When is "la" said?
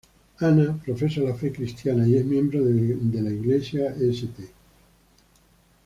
1.21-1.35, 3.21-3.29